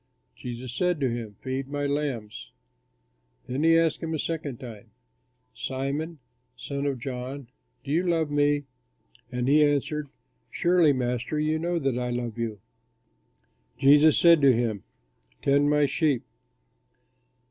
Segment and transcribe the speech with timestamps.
[0.35, 2.49] Jesus said to him, "Feed my lambs."
[3.45, 4.89] Then he asked him a second time,
[5.53, 6.17] "Simon,
[6.57, 7.49] son of John,
[7.83, 8.63] do you love me?"
[9.31, 10.09] And he answered,
[10.49, 12.59] "Surely, Master, you know that I love you."
[13.77, 14.81] Jesus said to him,
[15.43, 16.23] "Tend my sheep."